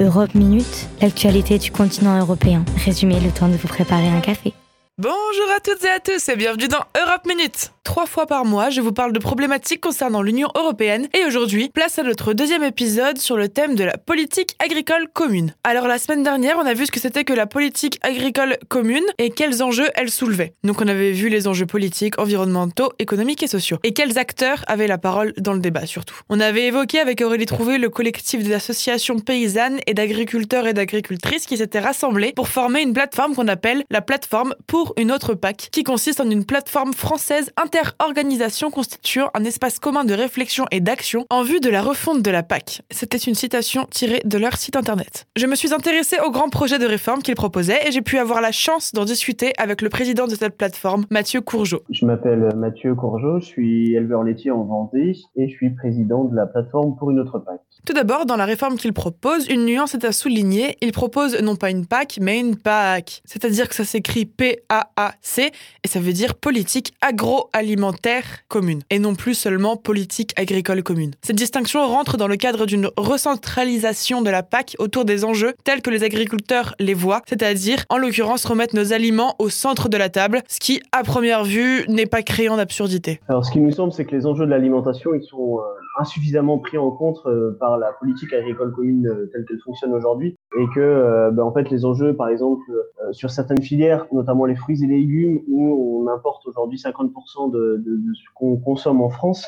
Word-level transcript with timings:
Europe 0.00 0.34
Minute, 0.34 0.88
l'actualité 1.00 1.58
du 1.58 1.70
continent 1.70 2.18
européen. 2.18 2.64
Résumé 2.84 3.20
le 3.20 3.30
temps 3.30 3.48
de 3.48 3.54
vous 3.54 3.68
préparer 3.68 4.08
un 4.08 4.20
café. 4.20 4.52
Bonjour 4.98 5.50
à 5.56 5.60
toutes 5.60 5.84
et 5.84 5.88
à 5.88 6.00
tous 6.00 6.28
et 6.28 6.36
bienvenue 6.36 6.66
dans 6.66 6.82
Europe 7.00 7.24
Minute. 7.26 7.73
Trois 7.84 8.06
fois 8.06 8.26
par 8.26 8.46
mois, 8.46 8.70
je 8.70 8.80
vous 8.80 8.92
parle 8.92 9.12
de 9.12 9.18
problématiques 9.18 9.82
concernant 9.82 10.22
l'Union 10.22 10.48
européenne 10.56 11.06
et 11.12 11.26
aujourd'hui, 11.26 11.68
place 11.68 11.98
à 11.98 12.02
notre 12.02 12.32
deuxième 12.32 12.62
épisode 12.62 13.18
sur 13.18 13.36
le 13.36 13.50
thème 13.50 13.76
de 13.76 13.84
la 13.84 13.98
politique 13.98 14.56
agricole 14.58 15.06
commune. 15.12 15.54
Alors 15.64 15.86
la 15.86 15.98
semaine 15.98 16.22
dernière, 16.22 16.56
on 16.58 16.64
a 16.64 16.72
vu 16.72 16.86
ce 16.86 16.90
que 16.90 16.98
c'était 16.98 17.24
que 17.24 17.34
la 17.34 17.46
politique 17.46 18.00
agricole 18.02 18.56
commune 18.68 19.04
et 19.18 19.28
quels 19.28 19.62
enjeux 19.62 19.88
elle 19.96 20.10
soulevait. 20.10 20.54
Donc 20.64 20.80
on 20.80 20.88
avait 20.88 21.12
vu 21.12 21.28
les 21.28 21.46
enjeux 21.46 21.66
politiques, 21.66 22.18
environnementaux, 22.18 22.90
économiques 22.98 23.42
et 23.42 23.48
sociaux 23.48 23.78
et 23.84 23.92
quels 23.92 24.18
acteurs 24.18 24.64
avaient 24.66 24.88
la 24.88 24.98
parole 24.98 25.34
dans 25.36 25.52
le 25.52 25.60
débat 25.60 25.84
surtout. 25.84 26.18
On 26.30 26.40
avait 26.40 26.66
évoqué 26.66 27.00
avec 27.00 27.20
Aurélie 27.20 27.46
Trouvé 27.46 27.76
le 27.76 27.90
collectif 27.90 28.42
des 28.42 28.54
associations 28.54 29.18
paysannes 29.18 29.78
et 29.86 29.92
d'agriculteurs 29.92 30.66
et 30.66 30.72
d'agricultrices 30.72 31.44
qui 31.44 31.58
s'étaient 31.58 31.80
rassemblés 31.80 32.32
pour 32.34 32.48
former 32.48 32.80
une 32.80 32.94
plateforme 32.94 33.34
qu'on 33.34 33.46
appelle 33.46 33.84
la 33.90 34.00
plateforme 34.00 34.54
pour 34.66 34.94
une 34.96 35.12
autre 35.12 35.34
PAC, 35.34 35.68
qui 35.70 35.84
consiste 35.84 36.20
en 36.20 36.30
une 36.30 36.46
plateforme 36.46 36.94
française 36.94 37.52
inter-organisation 37.74 38.70
constituant 38.70 39.30
un 39.34 39.44
espace 39.44 39.78
commun 39.78 40.04
de 40.04 40.14
réflexion 40.14 40.64
et 40.70 40.80
d'action 40.80 41.26
en 41.30 41.42
vue 41.42 41.58
de 41.58 41.68
la 41.70 41.82
refonte 41.82 42.22
de 42.22 42.30
la 42.30 42.42
PAC. 42.42 42.82
C'était 42.90 43.16
une 43.16 43.34
citation 43.34 43.86
tirée 43.90 44.20
de 44.24 44.38
leur 44.38 44.56
site 44.56 44.76
internet. 44.76 45.26
Je 45.36 45.46
me 45.46 45.56
suis 45.56 45.74
intéressée 45.74 46.18
au 46.24 46.30
grand 46.30 46.50
projet 46.50 46.78
de 46.78 46.86
réforme 46.86 47.22
qu'ils 47.22 47.34
proposaient 47.34 47.80
et 47.86 47.90
j'ai 47.90 48.02
pu 48.02 48.18
avoir 48.18 48.40
la 48.40 48.52
chance 48.52 48.92
d'en 48.92 49.04
discuter 49.04 49.52
avec 49.58 49.82
le 49.82 49.88
président 49.88 50.26
de 50.26 50.34
cette 50.34 50.56
plateforme, 50.56 51.04
Mathieu 51.10 51.40
Courgeot. 51.40 51.82
Je 51.90 52.06
m'appelle 52.06 52.54
Mathieu 52.56 52.94
Courgeot, 52.94 53.40
je 53.40 53.46
suis 53.46 53.94
éleveur 53.94 54.22
laitier 54.22 54.52
en 54.52 54.62
Vendée 54.62 55.16
et 55.36 55.48
je 55.48 55.54
suis 55.54 55.70
président 55.70 56.24
de 56.24 56.36
la 56.36 56.46
plateforme 56.46 56.96
pour 56.96 57.10
une 57.10 57.18
autre 57.18 57.40
PAC. 57.40 57.60
Tout 57.86 57.92
d'abord, 57.92 58.24
dans 58.24 58.36
la 58.36 58.46
réforme 58.46 58.76
qu'il 58.76 58.94
propose, 58.94 59.46
une 59.48 59.66
nuance 59.66 59.94
est 59.94 60.06
à 60.06 60.12
souligner. 60.12 60.78
Il 60.80 60.92
propose 60.92 61.38
non 61.42 61.54
pas 61.54 61.68
une 61.68 61.86
PAC, 61.86 62.18
mais 62.18 62.40
une 62.40 62.56
PAC. 62.56 63.20
C'est-à-dire 63.26 63.68
que 63.68 63.74
ça 63.74 63.84
s'écrit 63.84 64.24
P-A-A-C 64.24 65.50
et 65.84 65.88
ça 65.88 66.00
veut 66.00 66.14
dire 66.14 66.34
politique 66.34 66.94
agroalimentaire 67.02 68.24
commune 68.48 68.80
et 68.88 68.98
non 68.98 69.14
plus 69.14 69.34
seulement 69.34 69.76
politique 69.76 70.32
agricole 70.38 70.82
commune. 70.82 71.10
Cette 71.20 71.36
distinction 71.36 71.86
rentre 71.86 72.16
dans 72.16 72.26
le 72.26 72.36
cadre 72.36 72.64
d'une 72.64 72.88
recentralisation 72.96 74.22
de 74.22 74.30
la 74.30 74.42
PAC 74.42 74.76
autour 74.78 75.04
des 75.04 75.26
enjeux 75.26 75.52
tels 75.64 75.82
que 75.82 75.90
les 75.90 76.04
agriculteurs 76.04 76.74
les 76.78 76.94
voient, 76.94 77.20
c'est-à-dire 77.28 77.84
en 77.90 77.98
l'occurrence 77.98 78.46
remettre 78.46 78.74
nos 78.74 78.94
aliments 78.94 79.34
au 79.38 79.50
centre 79.50 79.90
de 79.90 79.98
la 79.98 80.08
table, 80.08 80.42
ce 80.48 80.58
qui 80.58 80.80
à 80.92 81.02
première 81.02 81.44
vue 81.44 81.84
n'est 81.88 82.06
pas 82.06 82.22
créant 82.22 82.56
d'absurdité. 82.56 83.20
Alors 83.28 83.44
ce 83.44 83.52
qui 83.52 83.60
nous 83.60 83.72
semble, 83.72 83.92
c'est 83.92 84.06
que 84.06 84.16
les 84.16 84.24
enjeux 84.24 84.46
de 84.46 84.50
l'alimentation, 84.50 85.12
ils 85.14 85.24
sont 85.24 85.58
euh, 85.58 85.62
insuffisamment 85.98 86.58
pris 86.58 86.78
en 86.78 86.90
compte 86.90 87.20
euh, 87.26 87.56
par 87.58 87.78
la 87.78 87.92
politique 87.92 88.32
agricole 88.32 88.72
commune 88.72 89.06
euh, 89.06 89.30
telle 89.32 89.44
qu'elle 89.44 89.60
fonctionne 89.60 89.92
aujourd'hui. 89.92 90.36
Et 90.58 90.66
que 90.74 90.80
euh, 90.80 91.30
ben, 91.30 91.42
en 91.42 91.52
fait 91.52 91.70
les 91.70 91.84
enjeux 91.84 92.14
par 92.14 92.28
exemple 92.28 92.64
sur 93.12 93.30
certaines 93.30 93.62
filières 93.62 94.06
notamment 94.12 94.44
les 94.44 94.54
fruits 94.54 94.82
et 94.82 94.86
légumes 94.86 95.40
où 95.48 96.02
on 96.02 96.08
importe 96.08 96.46
aujourd'hui 96.46 96.78
50% 96.78 97.50
de, 97.50 97.82
de, 97.84 97.96
de, 97.96 98.14
ce 98.14 98.22
qu'on 98.34 98.56
consomme 98.56 99.00
en 99.00 99.10
France 99.10 99.46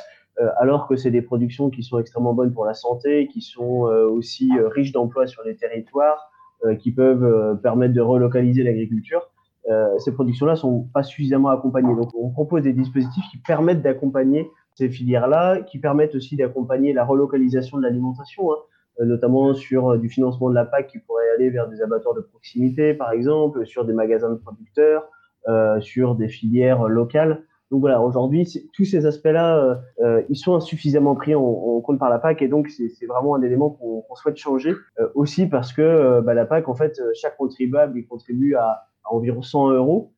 alors 0.58 0.86
que 0.86 0.96
c'est 0.96 1.10
des 1.10 1.22
productions 1.22 1.70
qui 1.70 1.82
sont 1.82 1.98
extrêmement 1.98 2.34
bonnes 2.34 2.52
pour 2.52 2.66
la 2.66 2.74
santé 2.74 3.28
qui 3.28 3.40
sont 3.40 3.84
aussi 4.10 4.50
riches 4.74 4.92
d'emplois 4.92 5.26
sur 5.26 5.42
les 5.44 5.56
territoires 5.56 6.30
qui 6.80 6.92
peuvent 6.92 7.58
permettre 7.62 7.94
de 7.94 8.02
relocaliser 8.02 8.62
l'agriculture 8.62 9.30
ces 9.98 10.12
productions-là 10.12 10.56
sont 10.56 10.88
pas 10.92 11.02
suffisamment 11.02 11.48
accompagnées. 11.48 11.94
Donc 11.94 12.10
on 12.14 12.30
propose 12.30 12.62
des 12.62 12.72
dispositifs 12.72 13.24
qui 13.30 13.38
permettent 13.38 13.82
d'accompagner 13.82 14.50
ces 14.76 14.90
filières-là, 14.90 15.62
qui 15.62 15.78
permettent 15.78 16.14
aussi 16.14 16.36
d'accompagner 16.36 16.92
la 16.92 17.04
relocalisation 17.04 17.78
de 17.78 17.82
l'alimentation, 17.82 18.52
hein, 18.52 18.56
euh, 19.00 19.06
notamment 19.06 19.54
sur 19.54 19.90
euh, 19.92 19.98
du 19.98 20.10
financement 20.10 20.50
de 20.50 20.54
la 20.54 20.66
PAC 20.66 20.88
qui 20.88 20.98
pourrait 20.98 21.28
aller 21.34 21.48
vers 21.48 21.68
des 21.68 21.80
abattoirs 21.80 22.14
de 22.14 22.20
proximité, 22.20 22.92
par 22.92 23.10
exemple, 23.12 23.66
sur 23.66 23.86
des 23.86 23.94
magasins 23.94 24.30
de 24.30 24.36
producteurs, 24.36 25.08
euh, 25.48 25.80
sur 25.80 26.14
des 26.14 26.28
filières 26.28 26.88
locales. 26.88 27.42
Donc 27.70 27.80
voilà, 27.80 28.02
aujourd'hui, 28.02 28.46
tous 28.74 28.84
ces 28.84 29.06
aspects-là, 29.06 29.80
ils 30.28 30.36
sont 30.36 30.54
insuffisamment 30.54 31.16
pris 31.16 31.34
en, 31.34 31.80
compte 31.80 31.98
par 31.98 32.10
la 32.10 32.20
PAC 32.20 32.42
et 32.42 32.46
donc 32.46 32.68
c'est 32.68 33.06
vraiment 33.06 33.34
un 33.34 33.42
élément 33.42 33.70
qu'on 33.70 34.02
qu 34.02 34.20
souhaite 34.22 34.36
changer 34.36 34.72
aussi 35.16 35.46
parce 35.46 35.72
que 35.72 36.20
bah, 36.20 36.32
la 36.32 36.46
PAC, 36.46 36.68
en 36.68 36.76
fait, 36.76 37.02
chaque 37.14 37.36
contribuable, 37.36 37.98
il 37.98 38.06
contribue 38.06 38.54
à 38.54 38.84
environ 39.10 39.42
100 39.42 39.70
euros 39.70 40.12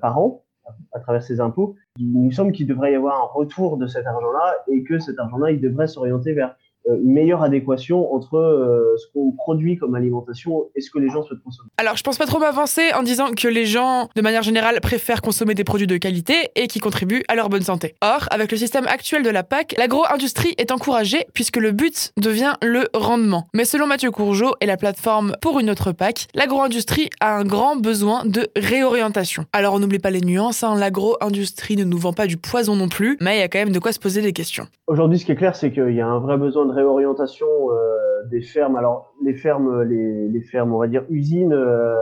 par 0.00 0.20
an 0.20 0.43
à 0.92 1.00
travers 1.00 1.22
ses 1.22 1.40
impôts. 1.40 1.76
Il 1.98 2.12
nous 2.12 2.32
semble 2.32 2.52
qu'il 2.52 2.66
devrait 2.66 2.92
y 2.92 2.94
avoir 2.94 3.20
un 3.22 3.26
retour 3.26 3.76
de 3.76 3.86
cet 3.86 4.06
argent-là 4.06 4.54
et 4.68 4.82
que 4.84 4.98
cet 4.98 5.18
argent-là, 5.18 5.50
il 5.50 5.60
devrait 5.60 5.86
s'orienter 5.86 6.32
vers 6.32 6.56
une 6.86 7.12
meilleure 7.12 7.42
adéquation 7.42 8.14
entre 8.14 8.36
euh, 8.36 8.96
ce 8.98 9.06
qu'on 9.12 9.32
produit 9.32 9.76
comme 9.76 9.94
alimentation 9.94 10.64
et 10.74 10.80
ce 10.80 10.90
que 10.90 10.98
les 10.98 11.08
gens 11.08 11.22
souhaitent 11.22 11.42
consommer. 11.42 11.70
Alors, 11.78 11.96
je 11.96 12.02
pense 12.02 12.18
pas 12.18 12.26
trop 12.26 12.38
m'avancer 12.38 12.92
en 12.94 13.02
disant 13.02 13.30
que 13.32 13.48
les 13.48 13.66
gens, 13.66 14.08
de 14.14 14.22
manière 14.22 14.42
générale, 14.42 14.80
préfèrent 14.80 15.22
consommer 15.22 15.54
des 15.54 15.64
produits 15.64 15.86
de 15.86 15.96
qualité 15.96 16.34
et 16.56 16.66
qui 16.66 16.80
contribuent 16.80 17.24
à 17.28 17.34
leur 17.34 17.48
bonne 17.48 17.62
santé. 17.62 17.94
Or, 18.02 18.28
avec 18.30 18.50
le 18.50 18.58
système 18.58 18.86
actuel 18.86 19.22
de 19.22 19.30
la 19.30 19.42
PAC, 19.42 19.74
l'agro-industrie 19.78 20.54
est 20.58 20.72
encouragée 20.72 21.26
puisque 21.32 21.56
le 21.56 21.72
but 21.72 22.12
devient 22.16 22.54
le 22.62 22.88
rendement. 22.94 23.48
Mais 23.54 23.64
selon 23.64 23.86
Mathieu 23.86 24.10
Courgeot 24.10 24.54
et 24.60 24.66
la 24.66 24.76
plateforme 24.76 25.34
pour 25.40 25.60
une 25.60 25.70
autre 25.70 25.92
PAC, 25.92 26.26
l'agro-industrie 26.34 27.08
a 27.20 27.36
un 27.36 27.44
grand 27.44 27.76
besoin 27.76 28.24
de 28.24 28.48
réorientation. 28.56 29.46
Alors, 29.52 29.74
on 29.74 29.78
n'oublie 29.78 29.98
pas 29.98 30.10
les 30.10 30.20
nuances, 30.20 30.62
hein, 30.62 30.76
l'agro-industrie 30.76 31.76
ne 31.76 31.84
nous 31.84 31.98
vend 31.98 32.12
pas 32.12 32.26
du 32.26 32.36
poison 32.36 32.76
non 32.76 32.88
plus, 32.88 33.16
mais 33.20 33.36
il 33.36 33.40
y 33.40 33.42
a 33.42 33.48
quand 33.48 33.58
même 33.58 33.72
de 33.72 33.78
quoi 33.78 33.92
se 33.92 33.98
poser 33.98 34.20
des 34.20 34.32
questions. 34.32 34.66
Aujourd'hui, 34.86 35.18
ce 35.18 35.24
qui 35.24 35.32
est 35.32 35.36
clair, 35.36 35.56
c'est 35.56 35.72
qu'il 35.72 35.94
y 35.94 36.00
a 36.00 36.06
un 36.06 36.18
vrai 36.18 36.36
besoin 36.36 36.66
de 36.66 36.73
réorientation 36.74 37.46
euh, 37.70 38.24
des 38.30 38.42
fermes. 38.42 38.76
Alors 38.76 39.14
les 39.22 39.34
fermes, 39.34 39.82
les, 39.82 40.40
fermes, 40.42 40.74
on 40.74 40.78
va 40.78 40.86
dire 40.86 41.04
usines. 41.08 41.52
Euh, 41.52 41.96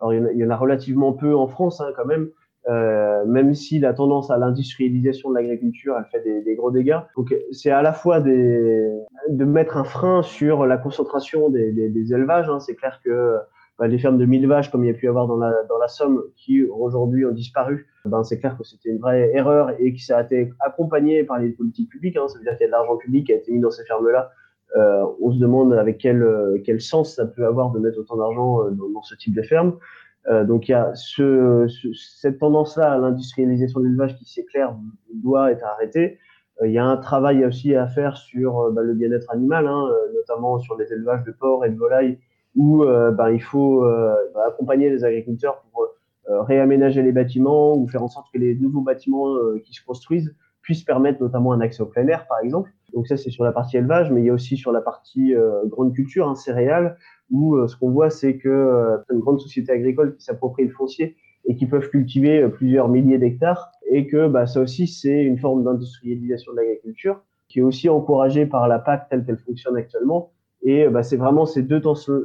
alors 0.00 0.14
il 0.14 0.38
y, 0.38 0.44
en 0.44 0.50
a, 0.50 0.56
relativement 0.56 1.12
peu 1.12 1.34
en 1.34 1.46
France 1.46 1.80
hein, 1.80 1.92
quand 1.96 2.06
même. 2.06 2.28
Euh, 2.68 3.24
même 3.24 3.54
si 3.54 3.78
la 3.78 3.94
tendance 3.94 4.30
à 4.30 4.36
l'industrialisation 4.36 5.30
de 5.30 5.36
l'agriculture, 5.36 5.96
elle 5.96 6.04
fait 6.10 6.42
des, 6.44 6.54
gros 6.54 6.70
dégâts. 6.70 6.98
Donc 7.16 7.34
c'est 7.50 7.70
à 7.70 7.82
la 7.82 7.92
fois 7.92 8.20
de 8.20 9.04
mettre 9.30 9.76
un 9.76 9.84
frein 9.84 10.22
sur 10.22 10.66
la 10.66 10.76
concentration 10.76 11.48
des 11.48 12.12
élevages. 12.12 12.48
Hein. 12.50 12.60
C'est 12.60 12.74
clair 12.74 13.00
que 13.02 13.38
bah, 13.78 13.86
les 13.86 13.98
fermes 13.98 14.18
de 14.18 14.24
1000 14.24 14.46
vaches, 14.48 14.70
comme 14.70 14.84
il 14.84 14.88
y 14.88 14.90
a 14.90 14.94
pu 14.94 15.06
y 15.06 15.08
avoir 15.08 15.26
dans 15.26 15.36
la, 15.36 15.54
dans 15.68 15.78
la 15.78 15.88
Somme, 15.88 16.22
qui 16.36 16.64
aujourd'hui 16.64 17.24
ont 17.24 17.32
disparu, 17.32 17.86
ben, 18.04 18.24
c'est 18.24 18.40
clair 18.40 18.56
que 18.58 18.64
c'était 18.64 18.88
une 18.90 18.98
vraie 18.98 19.30
erreur 19.34 19.70
et 19.78 19.94
que 19.94 20.00
ça 20.00 20.18
a 20.18 20.22
été 20.22 20.50
accompagné 20.60 21.22
par 21.22 21.38
les 21.38 21.50
politiques 21.50 21.90
publiques. 21.90 22.16
Hein, 22.16 22.26
ça 22.26 22.38
veut 22.38 22.44
dire 22.44 22.52
qu'il 22.56 22.62
y 22.62 22.64
a 22.64 22.66
de 22.68 22.72
l'argent 22.72 22.96
public 22.96 23.26
qui 23.26 23.32
a 23.32 23.36
été 23.36 23.52
mis 23.52 23.60
dans 23.60 23.70
ces 23.70 23.84
fermes-là. 23.84 24.32
Euh, 24.76 25.04
on 25.22 25.32
se 25.32 25.38
demande 25.38 25.72
avec 25.74 25.98
quel, 25.98 26.26
quel 26.64 26.80
sens 26.80 27.14
ça 27.14 27.24
peut 27.24 27.46
avoir 27.46 27.70
de 27.70 27.78
mettre 27.78 27.98
autant 27.98 28.16
d'argent 28.16 28.64
euh, 28.64 28.70
dans, 28.70 29.02
ce 29.02 29.14
type 29.14 29.34
de 29.34 29.42
ferme. 29.42 29.78
Euh, 30.26 30.44
donc 30.44 30.68
il 30.68 30.72
y 30.72 30.74
a 30.74 30.94
ce, 30.94 31.66
ce, 31.68 31.88
cette 31.94 32.38
tendance-là 32.38 32.92
à 32.92 32.98
l'industrialisation 32.98 33.80
de 33.80 33.86
l'élevage 33.86 34.16
qui, 34.16 34.24
c'est 34.24 34.44
clair, 34.44 34.76
doit 35.14 35.52
être 35.52 35.64
arrêtée. 35.64 36.18
Euh, 36.60 36.66
il 36.66 36.72
y 36.72 36.78
a 36.78 36.84
un 36.84 36.96
travail 36.96 37.44
aussi 37.44 37.74
à 37.74 37.86
faire 37.86 38.16
sur 38.16 38.70
ben, 38.72 38.82
le 38.82 38.94
bien-être 38.94 39.30
animal, 39.30 39.66
hein, 39.68 39.88
notamment 40.14 40.58
sur 40.58 40.76
les 40.76 40.92
élevages 40.92 41.24
de 41.24 41.30
porcs 41.30 41.64
et 41.64 41.70
de 41.70 41.78
volailles 41.78 42.18
où 42.54 42.82
euh, 42.82 43.10
ben, 43.10 43.30
il 43.30 43.42
faut 43.42 43.84
euh, 43.84 44.14
ben, 44.34 44.40
accompagner 44.48 44.90
les 44.90 45.04
agriculteurs 45.04 45.62
pour 45.70 45.86
euh, 46.28 46.42
réaménager 46.42 47.02
les 47.02 47.12
bâtiments 47.12 47.76
ou 47.76 47.86
faire 47.88 48.02
en 48.02 48.08
sorte 48.08 48.26
que 48.32 48.38
les 48.38 48.54
nouveaux 48.54 48.80
bâtiments 48.80 49.36
qui 49.64 49.72
se 49.72 49.84
construisent 49.84 50.34
puissent 50.62 50.84
permettre 50.84 51.22
notamment 51.22 51.52
un 51.52 51.60
accès 51.60 51.82
au 51.82 51.86
plein 51.86 52.06
air, 52.08 52.26
par 52.26 52.38
exemple. 52.42 52.70
Donc 52.92 53.06
ça, 53.06 53.16
c'est 53.16 53.30
sur 53.30 53.44
la 53.44 53.52
partie 53.52 53.78
élevage, 53.78 54.10
mais 54.10 54.20
il 54.20 54.26
y 54.26 54.30
a 54.30 54.34
aussi 54.34 54.56
sur 54.56 54.72
la 54.72 54.82
partie 54.82 55.34
grande 55.66 55.94
culture, 55.94 56.28
hein, 56.28 56.34
céréales, 56.34 56.98
où 57.30 57.66
ce 57.66 57.74
qu'on 57.76 57.90
voit, 57.90 58.10
c'est 58.10 58.36
que 58.36 58.98
une 59.10 59.20
grande 59.20 59.40
société 59.40 59.72
agricole 59.72 60.14
qui 60.16 60.24
s'approprie 60.24 60.64
le 60.64 60.70
foncier 60.70 61.16
et 61.46 61.56
qui 61.56 61.64
peuvent 61.64 61.88
cultiver 61.88 62.46
plusieurs 62.48 62.88
milliers 62.88 63.16
d'hectares, 63.16 63.72
et 63.88 64.06
que 64.06 64.28
bah, 64.28 64.46
ça 64.46 64.60
aussi, 64.60 64.86
c'est 64.86 65.22
une 65.22 65.38
forme 65.38 65.64
d'industrialisation 65.64 66.52
de 66.52 66.58
l'agriculture 66.58 67.22
qui 67.48 67.60
est 67.60 67.62
aussi 67.62 67.88
encouragée 67.88 68.44
par 68.44 68.68
la 68.68 68.78
PAC 68.78 69.08
telle 69.08 69.24
qu'elle 69.24 69.38
fonctionne 69.38 69.76
actuellement, 69.76 70.32
et 70.62 70.88
bah, 70.88 71.02
c'est 71.02 71.16
vraiment 71.16 71.46
ces 71.46 71.62
deux, 71.62 71.80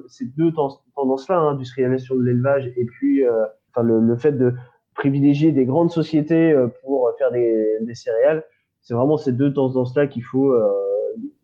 ces 0.08 0.26
deux 0.26 0.52
tendances-là, 0.96 1.38
hein, 1.38 1.50
industrialisation 1.52 2.16
de 2.16 2.24
l'élevage 2.24 2.72
et 2.76 2.86
puis 2.86 3.26
euh, 3.26 3.46
enfin, 3.70 3.84
le, 3.84 4.00
le, 4.00 4.16
fait 4.18 4.32
de 4.34 4.54
privilégier 4.96 5.52
des 5.52 5.66
grandes 5.66 5.92
sociétés 5.92 6.52
euh, 6.52 6.68
pour 6.84 7.12
faire 7.18 7.32
des, 7.32 7.78
des 7.82 7.96
céréales, 7.96 8.44
c'est 8.82 8.94
vraiment 8.94 9.18
ces 9.18 9.32
deux 9.32 9.54
tendances-là 9.54 10.08
qu'il 10.08 10.24
faut 10.24 10.52
euh, 10.52 10.68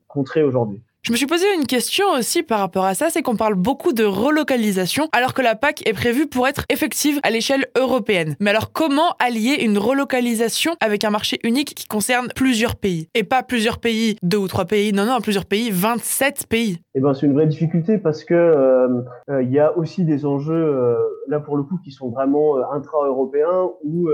contrer 0.07 0.43
aujourd'hui. 0.43 0.81
Je 1.01 1.13
me 1.13 1.17
suis 1.17 1.27
posé 1.27 1.45
une 1.55 1.65
question 1.65 2.05
aussi 2.11 2.43
par 2.43 2.59
rapport 2.59 2.83
à 2.83 2.93
ça, 2.93 3.09
c'est 3.09 3.21
qu'on 3.21 3.37
parle 3.37 3.55
beaucoup 3.55 3.93
de 3.93 4.03
relocalisation 4.03 5.07
alors 5.13 5.33
que 5.33 5.41
la 5.41 5.55
PAC 5.55 5.87
est 5.87 5.93
prévue 5.93 6.27
pour 6.27 6.45
être 6.45 6.65
effective 6.69 7.21
à 7.23 7.29
l'échelle 7.29 7.67
européenne. 7.77 8.35
Mais 8.41 8.49
alors 8.49 8.73
comment 8.73 9.15
allier 9.17 9.59
une 9.61 9.77
relocalisation 9.77 10.75
avec 10.81 11.05
un 11.05 11.09
marché 11.09 11.39
unique 11.43 11.73
qui 11.73 11.85
concerne 11.85 12.27
plusieurs 12.35 12.75
pays? 12.75 13.07
Et 13.15 13.23
pas 13.23 13.43
plusieurs 13.43 13.79
pays, 13.79 14.17
deux 14.23 14.37
ou 14.37 14.49
trois 14.49 14.65
pays, 14.65 14.91
non, 14.91 15.05
non, 15.05 15.21
plusieurs 15.21 15.45
pays, 15.45 15.71
27 15.71 16.47
pays. 16.47 16.79
Eh 16.99 17.01
ben, 17.01 17.13
c'est 17.13 17.27
une 17.27 17.33
vraie 17.33 17.47
difficulté 17.47 17.97
parce 17.97 18.25
que 18.25 18.33
euh, 18.33 19.03
euh, 19.29 19.41
il 19.41 19.49
y 19.51 19.59
a 19.59 19.77
aussi 19.77 20.03
des 20.03 20.25
enjeux 20.25 20.53
euh, 20.53 20.97
là 21.29 21.39
pour 21.39 21.55
le 21.55 21.63
coup 21.63 21.77
qui 21.81 21.91
sont 21.91 22.09
vraiment 22.09 22.57
intra-européens 22.73 23.69
où 23.85 24.09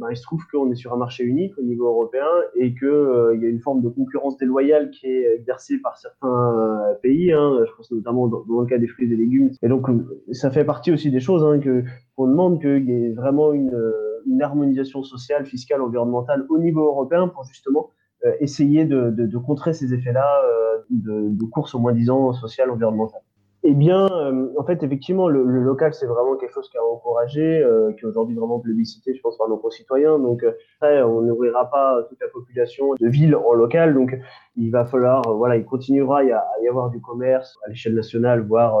ben, 0.00 0.06
il 0.10 0.16
se 0.16 0.22
trouve 0.22 0.42
qu'on 0.50 0.70
est 0.70 0.76
sur 0.76 0.94
un 0.94 0.96
marché 0.96 1.24
unique 1.24 1.52
au 1.58 1.62
niveau 1.62 1.86
européen 1.88 2.24
et 2.54 2.72
que 2.72 3.34
il 3.34 3.42
y 3.42 3.44
a 3.44 3.50
une 3.50 3.60
forme 3.60 3.82
de 3.82 3.90
concurrence 3.90 4.38
déloyale 4.38 4.88
qui 4.88 5.08
est 5.08 5.34
exercée 5.34 5.76
par 5.82 5.98
certains 5.98 6.96
pays. 7.02 7.34
Hein, 7.34 7.58
je 7.66 7.76
pense 7.76 7.92
notamment 7.92 8.28
dans, 8.28 8.60
le 8.60 8.66
cas 8.66 8.78
des 8.78 8.86
fruits 8.86 9.12
et 9.12 9.16
légumes. 9.16 9.50
Et 9.62 9.68
donc 9.68 9.86
ça 10.32 10.50
fait 10.50 10.64
partie 10.64 10.92
aussi 10.92 11.10
des 11.10 11.20
choses 11.20 11.44
hein, 11.44 11.60
qu'on 12.16 12.28
demande 12.28 12.62
qu'il 12.62 12.88
y 12.88 12.92
ait 12.92 13.12
vraiment 13.12 13.52
une, 13.52 13.76
harmonisation 14.40 15.02
sociale, 15.02 15.44
fiscale, 15.44 15.82
environnementale 15.82 16.46
au 16.48 16.58
niveau 16.58 16.86
européen 16.86 17.28
pour 17.28 17.44
justement 17.44 17.90
essayer 18.40 18.84
de, 18.84 19.38
contrer 19.38 19.72
ces 19.72 19.94
effets-là 19.94 20.28
euh, 20.44 20.78
de, 20.90 21.28
de, 21.30 21.44
course 21.44 21.74
au 21.74 21.78
moins 21.78 21.92
disant 21.92 22.32
social 22.32 22.70
environnemental. 22.70 23.20
Eh 23.62 23.74
bien, 23.74 24.06
euh, 24.06 24.48
en 24.56 24.64
fait, 24.64 24.82
effectivement, 24.82 25.28
le, 25.28 25.42
local, 25.42 25.92
c'est 25.92 26.06
vraiment 26.06 26.36
quelque 26.36 26.52
chose 26.52 26.68
qui 26.68 26.78
a 26.78 26.84
encouragé, 26.84 27.62
euh, 27.62 27.92
qui 27.92 28.04
est 28.04 28.08
aujourd'hui 28.08 28.36
vraiment 28.36 28.60
plébiscité, 28.60 29.14
je 29.14 29.20
pense, 29.20 29.36
par 29.36 29.48
nos 29.48 29.56
concitoyens. 29.56 30.18
Donc, 30.18 30.44
après, 30.76 31.02
on 31.02 31.22
n'ouvrira 31.22 31.68
pas 31.70 32.02
toute 32.08 32.20
la 32.20 32.28
population 32.28 32.94
de 33.00 33.08
ville 33.08 33.34
en 33.34 33.54
local. 33.54 33.94
Donc, 33.94 34.16
il 34.56 34.70
va 34.70 34.84
falloir, 34.84 35.22
voilà, 35.34 35.56
il 35.56 35.64
continuera 35.64 36.20
à 36.20 36.24
y, 36.62 36.68
avoir 36.68 36.90
du 36.90 37.00
commerce 37.00 37.58
à 37.66 37.70
l'échelle 37.70 37.94
nationale, 37.94 38.40
voire, 38.42 38.78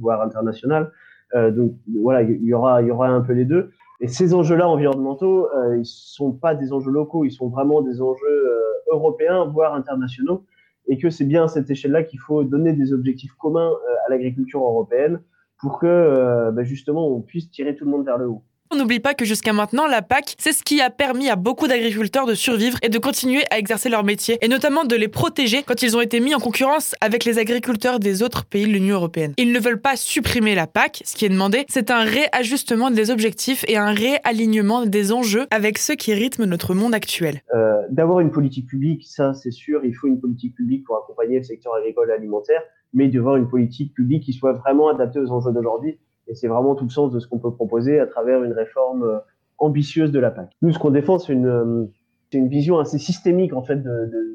voire 0.00 0.22
internationale. 0.22 0.90
donc, 1.34 1.74
voilà, 2.00 2.22
il 2.22 2.42
y 2.42 2.54
aura, 2.54 2.80
y 2.80 2.90
aura 2.90 3.08
un 3.08 3.20
peu 3.20 3.34
les 3.34 3.44
deux. 3.44 3.70
Et 4.00 4.08
ces 4.08 4.34
enjeux-là 4.34 4.68
environnementaux, 4.68 5.48
euh, 5.54 5.78
ils 5.78 5.86
sont 5.86 6.32
pas 6.32 6.54
des 6.54 6.72
enjeux 6.72 6.90
locaux, 6.90 7.24
ils 7.24 7.30
sont 7.30 7.48
vraiment 7.48 7.80
des 7.80 8.02
enjeux 8.02 8.26
euh, 8.26 8.65
européens, 8.90 9.44
voire 9.44 9.74
internationaux, 9.74 10.44
et 10.88 10.98
que 10.98 11.10
c'est 11.10 11.24
bien 11.24 11.44
à 11.44 11.48
cette 11.48 11.70
échelle-là 11.70 12.02
qu'il 12.02 12.20
faut 12.20 12.44
donner 12.44 12.72
des 12.72 12.92
objectifs 12.92 13.32
communs 13.34 13.70
euh, 13.70 14.06
à 14.06 14.10
l'agriculture 14.10 14.62
européenne 14.62 15.20
pour 15.58 15.78
que 15.78 15.86
euh, 15.86 16.50
bah, 16.52 16.64
justement 16.64 17.08
on 17.08 17.20
puisse 17.20 17.50
tirer 17.50 17.74
tout 17.74 17.84
le 17.84 17.90
monde 17.90 18.04
vers 18.04 18.18
le 18.18 18.28
haut. 18.28 18.42
On 18.72 18.76
n'oublie 18.76 18.98
pas 18.98 19.14
que 19.14 19.24
jusqu'à 19.24 19.52
maintenant, 19.52 19.86
la 19.86 20.02
PAC, 20.02 20.34
c'est 20.38 20.52
ce 20.52 20.64
qui 20.64 20.80
a 20.80 20.90
permis 20.90 21.28
à 21.28 21.36
beaucoup 21.36 21.68
d'agriculteurs 21.68 22.26
de 22.26 22.34
survivre 22.34 22.78
et 22.82 22.88
de 22.88 22.98
continuer 22.98 23.42
à 23.50 23.58
exercer 23.58 23.88
leur 23.88 24.02
métier, 24.02 24.38
et 24.42 24.48
notamment 24.48 24.84
de 24.84 24.96
les 24.96 25.06
protéger 25.06 25.62
quand 25.62 25.82
ils 25.82 25.96
ont 25.96 26.00
été 26.00 26.18
mis 26.18 26.34
en 26.34 26.40
concurrence 26.40 26.94
avec 27.00 27.24
les 27.24 27.38
agriculteurs 27.38 28.00
des 28.00 28.24
autres 28.24 28.44
pays 28.44 28.66
de 28.66 28.72
l'Union 28.72 28.96
européenne. 28.96 29.34
Ils 29.38 29.52
ne 29.52 29.60
veulent 29.60 29.80
pas 29.80 29.94
supprimer 29.96 30.56
la 30.56 30.66
PAC, 30.66 31.02
ce 31.04 31.14
qui 31.14 31.24
est 31.24 31.28
demandé, 31.28 31.64
c'est 31.68 31.92
un 31.92 32.02
réajustement 32.02 32.90
des 32.90 33.10
objectifs 33.10 33.64
et 33.68 33.76
un 33.76 33.92
réalignement 33.92 34.84
des 34.84 35.12
enjeux 35.12 35.46
avec 35.50 35.78
ceux 35.78 35.94
qui 35.94 36.12
rythment 36.12 36.46
notre 36.46 36.74
monde 36.74 36.94
actuel. 36.94 37.42
Euh, 37.54 37.82
D'avoir 37.90 38.18
une 38.18 38.32
politique 38.32 38.66
publique, 38.66 39.06
ça 39.06 39.32
c'est 39.32 39.52
sûr, 39.52 39.84
il 39.84 39.94
faut 39.94 40.08
une 40.08 40.20
politique 40.20 40.56
publique 40.56 40.84
pour 40.84 40.96
accompagner 40.96 41.38
le 41.38 41.44
secteur 41.44 41.72
agricole 41.74 42.10
et 42.10 42.14
alimentaire, 42.14 42.62
mais 42.92 43.06
de 43.06 43.20
voir 43.20 43.36
une 43.36 43.48
politique 43.48 43.94
publique 43.94 44.24
qui 44.24 44.32
soit 44.32 44.54
vraiment 44.54 44.88
adaptée 44.88 45.20
aux 45.20 45.30
enjeux 45.30 45.52
d'aujourd'hui 45.52 45.98
et 46.28 46.34
c'est 46.34 46.48
vraiment 46.48 46.74
tout 46.74 46.84
le 46.84 46.90
sens 46.90 47.12
de 47.12 47.20
ce 47.20 47.26
qu'on 47.26 47.38
peut 47.38 47.52
proposer 47.52 48.00
à 48.00 48.06
travers 48.06 48.42
une 48.42 48.52
réforme 48.52 49.04
euh, 49.04 49.18
ambitieuse 49.58 50.12
de 50.12 50.18
la 50.18 50.30
PAC. 50.30 50.50
Nous, 50.62 50.72
ce 50.72 50.78
qu'on 50.78 50.90
défend, 50.90 51.18
c'est 51.18 51.32
une, 51.32 51.46
euh, 51.46 51.86
vision 52.32 52.78
assez 52.78 52.98
systémique 52.98 53.54
en 53.54 53.62
fait 53.62 53.82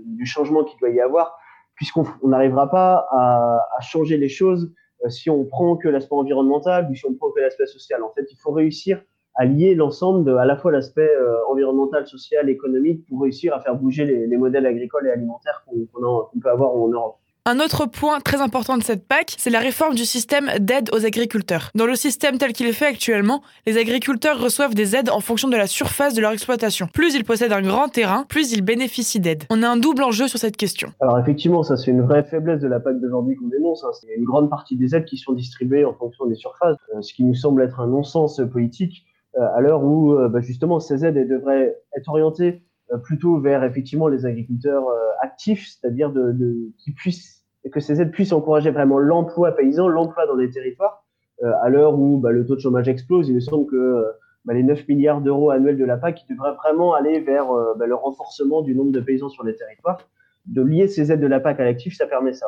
du 0.06 0.26
changement 0.26 0.64
qu'il 0.64 0.80
doit 0.80 0.90
y 0.90 1.02
avoir, 1.02 1.38
puisqu'on 1.76 2.06
n'arrivera 2.24 2.70
pas 2.72 3.06
à, 3.12 3.60
changer 3.82 4.18
les 4.18 4.30
choses 4.30 4.74
euh, 5.06 5.10
si 5.10 5.30
on 5.30 5.46
prend 5.46 5.76
que 5.78 5.88
l'aspect 5.88 6.16
environnemental 6.16 6.88
ou 6.90 6.96
si 6.96 7.06
on 7.06 7.14
prend 7.14 7.30
que 7.32 7.40
l'aspect 7.40 7.68
social. 7.68 8.02
En 8.02 8.10
fait, 8.10 8.26
il 8.32 8.38
faut 8.38 8.52
réussir 8.52 9.04
à 9.36 9.46
lier 9.46 9.76
l'ensemble 9.76 10.26
de 10.26 10.34
à 10.34 10.46
la 10.46 10.58
fois 10.58 10.72
l'aspect 10.72 11.10
environnemental, 11.48 12.08
social, 12.08 12.50
économique 12.50 13.06
pour 13.08 13.22
réussir 13.22 13.54
à 13.54 13.60
faire 13.60 13.76
bouger 13.76 14.06
les, 14.06 14.26
les 14.26 14.38
modèles 14.38 14.66
agricoles 14.66 15.08
et 15.08 15.12
alimentaires 15.12 15.64
qu'on 15.66 15.86
qu 15.86 16.40
peut 16.40 16.50
avoir 16.50 16.76
en 16.76 16.88
Europe. 16.88 17.21
Un 17.48 17.60
autre 17.60 17.88
point 17.88 18.20
très 18.20 18.40
important 18.40 18.78
de 18.78 18.84
cette 18.84 19.08
PAC, 19.08 19.34
c'est 19.36 19.50
la 19.50 19.58
réforme 19.58 19.96
du 19.96 20.06
système 20.06 20.46
d'aide 20.60 20.92
aux 20.94 21.08
agriculteurs. 21.08 21.72
Dans 21.74 21.88
le 21.88 21.96
système 21.96 22.38
tel 22.38 22.54
qu'il 22.54 22.68
est 22.68 22.72
fait 22.72 22.86
actuellement, 22.86 23.42
les 23.66 23.80
agriculteurs 23.80 24.40
reçoivent 24.40 24.76
des 24.76 24.96
aides 24.96 25.10
en 25.10 25.22
fonction 25.22 25.48
de 25.48 25.58
la 25.58 25.66
surface 25.66 26.14
de 26.14 26.22
leur 26.22 26.34
exploitation. 26.34 26.88
Plus 26.94 27.16
ils 27.16 27.24
possèdent 27.24 27.52
un 27.52 27.64
grand 27.64 27.88
terrain, 27.88 28.26
plus 28.30 28.52
ils 28.52 28.62
bénéficient 28.62 29.20
d'aides. 29.20 29.46
On 29.50 29.64
a 29.64 29.68
un 29.68 29.78
double 29.78 30.04
enjeu 30.04 30.28
sur 30.28 30.38
cette 30.38 30.56
question. 30.56 30.90
Alors 31.00 31.18
effectivement, 31.18 31.64
ça 31.64 31.78
c'est 31.78 31.90
une 31.90 32.04
vraie 32.04 32.22
faiblesse 32.22 32.60
de 32.60 32.68
la 32.68 32.80
PAC 32.80 33.02
d'aujourd'hui 33.02 33.36
qu'on 33.36 33.48
dénonce. 33.48 33.84
Hein. 33.84 33.90
C'est 34.00 34.14
une 34.16 34.26
grande 34.26 34.52
partie 34.52 34.76
des 34.76 34.94
aides 34.94 35.06
qui 35.06 35.18
sont 35.18 35.34
distribuées 35.34 35.84
en 35.84 35.96
fonction 35.96 36.28
des 36.28 36.36
surfaces, 36.36 36.78
euh, 36.96 37.02
ce 37.02 37.12
qui 37.12 37.24
nous 37.24 37.34
semble 37.34 37.64
être 37.64 37.80
un 37.80 37.88
non-sens 37.88 38.40
politique 38.54 39.04
euh, 39.40 39.48
à 39.56 39.62
l'heure 39.62 39.84
où 39.84 40.14
euh, 40.14 40.30
bah, 40.30 40.42
justement 40.42 40.80
ces 40.80 41.06
aides 41.06 41.28
devraient 41.28 41.76
être 41.98 42.08
orientées 42.08 42.62
plutôt 42.98 43.40
vers 43.40 43.64
effectivement 43.64 44.08
les 44.08 44.26
agriculteurs 44.26 44.88
euh, 44.88 45.00
actifs, 45.22 45.68
c'est-à-dire 45.68 46.12
de, 46.12 46.72
qui 46.78 46.92
puissent 46.92 47.46
que 47.72 47.80
ces 47.80 48.02
aides 48.02 48.12
puissent 48.12 48.34
encourager 48.34 48.72
vraiment 48.72 48.98
l'emploi 48.98 49.52
paysan, 49.52 49.88
l'emploi 49.88 50.26
dans 50.26 50.36
les 50.36 50.50
territoires. 50.50 51.06
Euh, 51.44 51.52
à 51.62 51.70
l'heure 51.70 51.98
où 51.98 52.18
bah, 52.18 52.32
le 52.32 52.46
taux 52.46 52.56
de 52.56 52.60
chômage 52.60 52.90
explose, 52.90 53.30
il 53.30 53.36
me 53.36 53.40
semble 53.40 53.70
que 53.70 54.06
bah, 54.46 54.54
les 54.54 54.64
9 54.64 54.88
milliards 54.88 55.22
d'euros 55.22 55.52
annuels 55.52 55.78
de 55.78 55.86
la 55.86 55.98
PAC 55.98 56.26
devraient 56.30 56.56
vraiment 56.56 56.94
aller 56.94 57.20
vers 57.20 57.48
bah, 57.78 57.86
le 57.86 57.96
renforcement 57.96 58.62
du 58.62 58.76
nombre 58.76 58.92
de 58.92 59.00
paysans 59.00 59.30
sur 59.30 59.44
les 59.44 59.56
territoires. 59.56 60.00
De 60.48 60.64
lier 60.64 60.88
ces 60.88 61.12
aides 61.12 61.22
de 61.22 61.28
la 61.28 61.40
PAC 61.40 61.60
à 61.60 61.66
l'actif, 61.66 61.96
ça 61.96 62.08
permet 62.08 62.34
ça. 62.34 62.48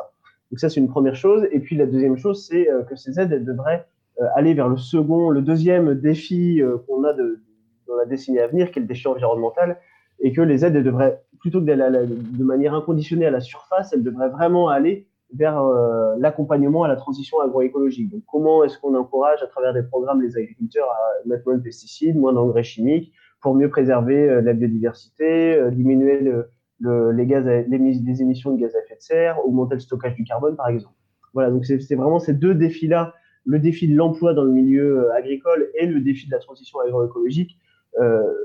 Donc 0.50 0.58
ça, 0.58 0.68
c'est 0.68 0.80
une 0.80 0.88
première 0.88 1.14
chose. 1.14 1.46
Et 1.52 1.60
puis 1.60 1.76
la 1.76 1.86
deuxième 1.86 2.16
chose, 2.16 2.44
c'est 2.48 2.68
que 2.88 2.96
ces 2.96 3.20
aides 3.20 3.44
devraient 3.44 3.86
aller 4.34 4.52
vers 4.52 4.68
le 4.68 4.76
second, 4.76 5.30
le 5.30 5.42
deuxième 5.42 5.94
défi 5.94 6.60
qu'on 6.86 7.04
a 7.04 7.12
dans 7.12 7.96
la 7.96 8.04
décennie 8.06 8.40
à 8.40 8.48
venir, 8.48 8.72
qui 8.72 8.80
est 8.80 8.82
le 8.82 8.88
défi 8.88 9.06
environnemental, 9.06 9.78
et 10.24 10.32
que 10.32 10.40
les 10.40 10.64
aides 10.64 10.82
devraient, 10.82 11.22
plutôt 11.38 11.60
que 11.60 11.66
d'aller 11.66 12.06
de 12.06 12.44
manière 12.44 12.72
inconditionnée 12.72 13.26
à 13.26 13.30
la 13.30 13.40
surface, 13.40 13.92
elles 13.92 14.02
devraient 14.02 14.30
vraiment 14.30 14.70
aller 14.70 15.06
vers 15.34 15.62
euh, 15.62 16.14
l'accompagnement 16.18 16.82
à 16.82 16.88
la 16.88 16.96
transition 16.96 17.40
agroécologique. 17.40 18.10
Donc, 18.10 18.22
comment 18.26 18.64
est-ce 18.64 18.78
qu'on 18.78 18.94
encourage 18.94 19.42
à 19.42 19.46
travers 19.48 19.74
des 19.74 19.82
programmes 19.82 20.22
les 20.22 20.38
agriculteurs 20.38 20.88
à 20.90 21.28
mettre 21.28 21.42
moins 21.46 21.58
de 21.58 21.62
pesticides, 21.62 22.16
moins 22.16 22.32
d'engrais 22.32 22.62
chimiques, 22.62 23.12
pour 23.42 23.54
mieux 23.54 23.68
préserver 23.68 24.30
euh, 24.30 24.40
la 24.40 24.54
biodiversité, 24.54 25.56
euh, 25.56 25.70
diminuer 25.70 26.20
le, 26.20 26.48
le, 26.80 27.12
les, 27.12 27.26
les, 27.26 28.22
émissions 28.22 28.54
de 28.54 28.60
gaz 28.60 28.74
à 28.74 28.78
effet 28.78 28.96
de 28.96 29.02
serre, 29.02 29.46
augmenter 29.46 29.74
le 29.74 29.80
stockage 29.80 30.14
du 30.14 30.24
carbone, 30.24 30.56
par 30.56 30.68
exemple. 30.68 30.96
Voilà, 31.34 31.50
donc 31.50 31.66
c'est 31.66 31.96
vraiment 31.96 32.18
ces 32.18 32.32
deux 32.32 32.54
défis-là, 32.54 33.12
le 33.44 33.58
défi 33.58 33.88
de 33.88 33.94
l'emploi 33.94 34.32
dans 34.32 34.44
le 34.44 34.52
milieu 34.52 35.12
agricole 35.12 35.68
et 35.74 35.84
le 35.84 36.00
défi 36.00 36.28
de 36.28 36.32
la 36.32 36.38
transition 36.38 36.78
agroécologique, 36.80 37.58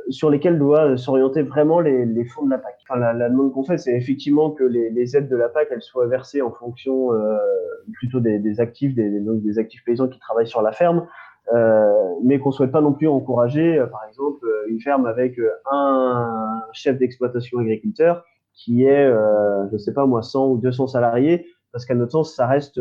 sur 0.09 0.29
lesquels 0.29 0.59
doit 0.59 0.95
s'orienter 0.97 1.41
vraiment 1.41 1.79
les, 1.79 2.05
les, 2.05 2.25
fonds 2.25 2.45
de 2.45 2.51
la 2.51 2.59
PAC. 2.59 2.75
Enfin, 2.87 2.99
la, 2.99 3.13
la 3.13 3.29
demande 3.29 3.51
qu'on 3.51 3.63
fait, 3.63 3.77
c'est 3.77 3.95
effectivement 3.95 4.51
que 4.51 4.63
les, 4.63 4.89
les, 4.89 5.17
aides 5.17 5.27
de 5.27 5.35
la 5.35 5.49
PAC 5.49 5.69
elles 5.71 5.81
soient 5.81 6.07
versées 6.07 6.41
en 6.41 6.51
fonction 6.51 7.13
euh, 7.13 7.37
plutôt 7.93 8.19
des, 8.19 8.39
des 8.39 8.59
actifs, 8.59 8.93
des, 8.93 9.09
des 9.19 9.59
actifs 9.59 9.83
paysans 9.83 10.07
qui 10.07 10.19
travaillent 10.19 10.47
sur 10.47 10.61
la 10.61 10.71
ferme, 10.71 11.07
euh, 11.53 12.13
mais 12.23 12.39
qu'on 12.39 12.51
souhaite 12.51 12.71
pas 12.71 12.81
non 12.81 12.93
plus 12.93 13.07
encourager, 13.07 13.79
euh, 13.79 13.87
par 13.87 14.01
exemple, 14.07 14.45
euh, 14.45 14.67
une 14.69 14.79
ferme 14.79 15.05
avec 15.05 15.39
un 15.71 16.61
chef 16.73 16.97
d'exploitation 16.97 17.59
agriculteur 17.59 18.23
qui 18.53 18.83
est, 18.83 19.05
euh, 19.05 19.67
je 19.71 19.77
sais 19.77 19.93
pas 19.93 20.05
moi, 20.05 20.21
100 20.21 20.47
ou 20.47 20.57
200 20.57 20.87
salariés, 20.87 21.47
parce 21.71 21.85
qu'à 21.85 21.95
notre 21.95 22.11
sens, 22.11 22.35
ça 22.35 22.45
reste, 22.45 22.79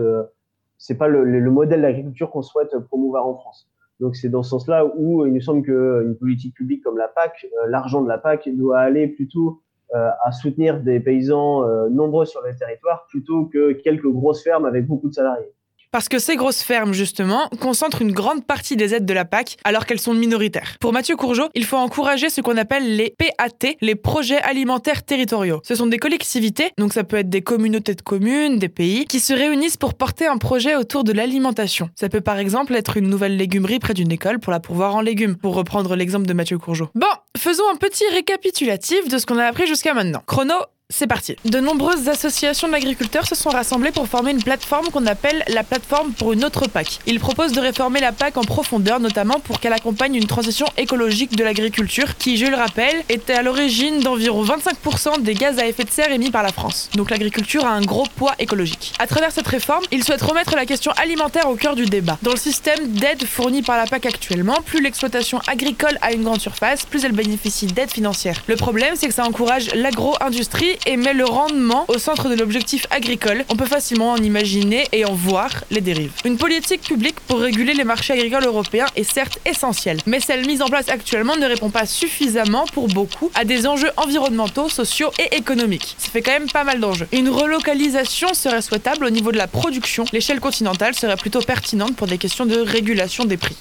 c'est 0.77 0.97
pas 0.97 1.09
le, 1.09 1.25
le 1.25 1.51
modèle 1.51 1.83
d'agriculture 1.83 2.31
qu'on 2.31 2.43
souhaite 2.43 2.77
promouvoir 2.89 3.27
en 3.27 3.35
France. 3.35 3.71
Donc 4.01 4.17
c'est 4.17 4.29
dans 4.29 4.43
ce 4.43 4.51
sens-là 4.51 4.87
où 4.97 5.27
il 5.27 5.33
nous 5.33 5.41
semble 5.41 5.63
qu'une 5.63 6.17
politique 6.19 6.55
publique 6.55 6.83
comme 6.83 6.97
la 6.97 7.09
PAC, 7.09 7.47
euh, 7.47 7.67
l'argent 7.69 8.03
de 8.03 8.09
la 8.09 8.19
PAC 8.19 8.49
doit 8.51 8.79
aller 8.79 9.09
plutôt 9.09 9.61
euh, 9.95 10.11
à 10.23 10.33
soutenir 10.33 10.81
des 10.81 11.01
paysans 11.01 11.65
euh, 11.65 11.89
nombreux 11.89 12.27
sur 12.27 12.43
les 12.43 12.55
territoires 12.55 13.07
plutôt 13.09 13.47
que 13.47 13.73
quelques 13.73 14.09
grosses 14.09 14.43
fermes 14.43 14.67
avec 14.67 14.87
beaucoup 14.87 15.09
de 15.09 15.15
salariés. 15.15 15.53
Parce 15.91 16.09
que 16.11 16.19
ces 16.19 16.37
grosses 16.37 16.63
fermes, 16.63 16.93
justement, 16.93 17.49
concentrent 17.61 18.03
une 18.03 18.13
grande 18.13 18.45
partie 18.45 18.77
des 18.77 18.95
aides 18.95 19.07
de 19.07 19.15
la 19.15 19.25
PAC 19.25 19.57
alors 19.65 19.87
qu'elles 19.87 20.01
sont 20.01 20.13
minoritaires. 20.13 20.77
Pour 20.81 20.93
Mathieu 20.93 21.17
Courgeot, 21.17 21.49
il 21.55 21.65
faut 21.65 21.79
encourager 21.79 22.29
ce 22.29 22.43
qu'on 22.43 22.59
appelle 22.59 22.97
les 22.97 23.15
PAT, 23.17 23.77
les 23.81 23.95
projets 23.95 24.41
alimentaires 24.43 25.03
territoriaux. 25.03 25.61
Ce 25.65 25.75
sont 25.75 25.87
des 25.87 25.99
collectivités, 25.99 26.73
donc 26.77 26.93
ça 26.93 27.05
peut 27.05 27.17
être 27.17 27.31
des 27.31 27.41
communautés 27.41 27.95
de 27.95 28.03
communes, 28.03 28.59
des 28.59 28.69
pays, 28.69 29.07
qui 29.07 29.19
se 29.19 29.33
réunissent 29.33 29.79
pour 29.79 29.95
porter 29.95 30.27
un 30.27 30.37
projet 30.37 30.77
autour 30.77 31.05
de 31.05 31.13
l'alimentation. 31.13 31.89
Ça 31.95 32.11
peut 32.11 32.21
par 32.21 32.39
exemple 32.39 32.75
être 32.75 32.99
une 32.99 33.09
nouvelle 33.09 33.37
légumerie 33.37 33.79
près 33.79 33.95
d'une 33.95 34.13
école 34.13 34.41
pour 34.41 34.53
la 34.53 34.61
pourvoir 34.61 34.95
en 34.95 35.01
légumes, 35.01 35.37
pour 35.37 35.55
reprendre 35.55 35.97
l'exemple 35.97 36.27
de 36.27 36.35
Mathieu 36.35 36.59
Courgeot. 36.59 36.91
Bon, 36.95 37.07
faisons 37.37 37.65
un 37.73 37.77
petit 37.77 38.05
récapitulatif 38.13 39.09
de 39.09 39.19
ce 39.19 39.27
qu'on 39.27 39.39
a 39.39 39.45
appris 39.47 39.67
jusqu'à 39.67 39.95
maintenant. 39.95 40.23
Chrono, 40.27 40.55
c'est 40.91 41.07
parti. 41.07 41.37
De 41.45 41.61
nombreuses 41.61 42.09
associations 42.09 42.67
d'agriculteurs 42.67 43.27
se 43.27 43.35
sont 43.35 43.51
rassemblées 43.51 43.91
pour 43.91 44.09
former 44.09 44.31
une 44.31 44.43
plateforme 44.43 44.89
qu'on 44.89 45.05
appelle 45.05 45.45
la 45.49 45.63
plateforme 45.63 46.13
pour 46.13 46.33
une 46.33 46.47
autre 46.47 46.67
PAC. 46.67 47.01
Ils 47.07 47.21
proposent 47.21 47.53
de 47.53 47.61
réformer 47.61 48.01
la 48.01 48.13
PAC 48.13 48.39
en 48.39 48.43
profondeur, 48.43 48.99
notamment 48.99 49.39
pour 49.39 49.61
qu'elle 49.61 49.75
accompagne 49.75 50.15
une 50.15 50.27
transition 50.27 50.65
écologique 50.79 51.37
de 51.37 51.45
l'agriculture, 51.45 52.17
qui, 52.17 52.39
je 52.39 52.47
le 52.47 52.57
rappelle, 52.57 53.05
était 53.11 53.35
à 53.35 53.43
l'origine 53.43 54.01
d'environ 54.01 54.43
25% 54.43 55.21
des 55.21 55.35
gaz 55.35 55.59
à 55.59 55.67
effet 55.67 55.85
de 55.85 55.91
serre 55.91 56.11
émis 56.11 56.31
par 56.31 56.43
la 56.43 56.53
France. 56.53 56.89
Donc 56.95 57.11
l'agriculture 57.11 57.67
a 57.67 57.71
un 57.71 57.83
gros 57.83 58.07
poids 58.17 58.33
écologique. 58.39 58.95
À 58.99 59.07
travers 59.07 59.31
cette 59.31 59.47
réforme, 59.47 59.85
ils 59.93 60.05
souhaitent 60.05 60.23
remettre 60.23 60.57
la 60.57 60.65
question 60.65 60.93
alimentaire 60.93 61.51
au 61.51 61.57
cœur 61.57 61.77
du 61.77 61.85
débat. 61.85 62.17
Dans 62.23 62.31
le 62.31 62.39
système 62.39 62.93
d'aide 62.93 63.25
fourni 63.25 63.61
par 63.61 63.77
la 63.77 63.85
PAC 63.85 64.07
actuellement, 64.07 64.57
plus 64.65 64.81
l'exploitation 64.81 65.39
agricole 65.49 65.99
a 66.01 66.13
une 66.13 66.23
grande 66.23 66.41
surface, 66.41 66.87
plus 66.87 67.05
elle 67.05 67.13
bénéficient 67.19 67.67
d'aides 67.67 67.91
financières. 67.91 68.43
Le 68.47 68.57
problème, 68.57 68.95
c'est 68.97 69.09
que 69.09 69.15
ça 69.15 69.25
encourage 69.25 69.75
l'agro-industrie 69.75 70.79
et 70.87 70.97
met 70.97 71.15
le 71.15 71.25
rendement 71.25 71.85
au 71.89 71.99
centre 71.99 72.29
de 72.29 72.37
l'objectif 72.37 72.87
agricole. 72.91 73.45
On 73.51 73.57
peut 73.57 73.67
facilement 73.67 74.13
en 74.13 74.17
imaginer 74.17 74.87
et 74.93 75.05
en 75.05 75.15
voir 75.15 75.51
les 75.71 75.81
dérives. 75.81 76.13
Une 76.25 76.37
politique 76.37 76.83
publique 76.83 77.19
pour 77.27 77.41
réguler 77.41 77.75
les 77.75 77.85
marchés 77.85 78.13
agricoles 78.13 78.45
européens 78.45 78.87
est 78.95 79.03
certes 79.03 79.41
essentielle, 79.45 79.99
mais 80.07 80.21
celle 80.21 80.47
mise 80.47 80.63
en 80.63 80.69
place 80.69 80.89
actuellement 80.89 81.37
ne 81.37 81.47
répond 81.47 81.71
pas 81.71 81.87
suffisamment 81.87 82.67
pour 82.73 82.87
beaucoup 82.87 83.31
à 83.35 83.45
des 83.45 83.67
enjeux 83.67 83.91
environnementaux, 83.97 84.69
sociaux 84.69 85.11
et 85.19 85.37
économiques. 85.37 85.97
Ça 85.99 86.11
fait 86.11 86.23
quand 86.23 86.33
même 86.33 86.51
pas 86.51 86.65
mal 86.65 86.79
d'enjeux. 86.79 87.09
Une 87.13 87.29
relocalisation 87.29 88.33
serait 88.33 88.63
souhaitable 88.63 89.07
au 89.07 89.11
niveau 89.11 89.33
de 89.33 89.39
la 89.39 89.49
production. 89.49 90.05
L'échelle 90.13 90.41
continentale 90.41 90.95
serait 90.95 91.17
plutôt 91.17 91.41
pertinente 91.41 91.97
pour 91.97 92.07
des 92.07 92.19
questions 92.19 92.47
de 92.47 92.59
régulation 92.59 93.25
des 93.25 93.37
prix. 93.37 93.57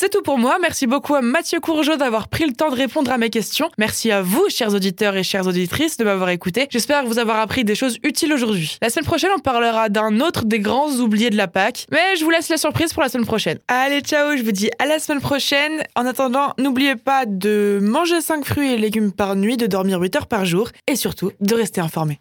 C'est 0.00 0.10
tout 0.10 0.22
pour 0.22 0.38
moi. 0.38 0.58
Merci 0.62 0.86
beaucoup 0.86 1.16
à 1.16 1.22
Mathieu 1.22 1.58
Courgeot 1.58 1.96
d'avoir 1.96 2.28
pris 2.28 2.46
le 2.46 2.52
temps 2.52 2.70
de 2.70 2.76
répondre 2.76 3.10
à 3.10 3.18
mes 3.18 3.30
questions. 3.30 3.68
Merci 3.78 4.12
à 4.12 4.22
vous, 4.22 4.46
chers 4.48 4.72
auditeurs 4.72 5.16
et 5.16 5.24
chères 5.24 5.48
auditrices, 5.48 5.96
de 5.96 6.04
m'avoir 6.04 6.28
écouté. 6.28 6.68
J'espère 6.70 7.04
vous 7.04 7.18
avoir 7.18 7.40
appris 7.40 7.64
des 7.64 7.74
choses 7.74 7.98
utiles 8.04 8.32
aujourd'hui. 8.32 8.78
La 8.80 8.90
semaine 8.90 9.06
prochaine, 9.06 9.30
on 9.36 9.40
parlera 9.40 9.88
d'un 9.88 10.20
autre 10.20 10.44
des 10.44 10.60
grands 10.60 10.92
oubliés 11.00 11.30
de 11.30 11.36
la 11.36 11.48
Pâque. 11.48 11.84
Mais 11.90 12.14
je 12.16 12.22
vous 12.22 12.30
laisse 12.30 12.48
la 12.48 12.58
surprise 12.58 12.92
pour 12.92 13.02
la 13.02 13.08
semaine 13.08 13.26
prochaine. 13.26 13.58
Allez, 13.66 14.00
ciao, 14.02 14.36
je 14.36 14.44
vous 14.44 14.52
dis 14.52 14.70
à 14.78 14.86
la 14.86 15.00
semaine 15.00 15.20
prochaine. 15.20 15.82
En 15.96 16.06
attendant, 16.06 16.54
n'oubliez 16.58 16.94
pas 16.94 17.26
de 17.26 17.80
manger 17.82 18.20
5 18.20 18.44
fruits 18.44 18.74
et 18.74 18.78
légumes 18.78 19.10
par 19.10 19.34
nuit, 19.34 19.56
de 19.56 19.66
dormir 19.66 19.98
8 19.98 20.14
heures 20.14 20.26
par 20.28 20.44
jour 20.44 20.70
et 20.86 20.94
surtout 20.94 21.32
de 21.40 21.56
rester 21.56 21.80
informé. 21.80 22.20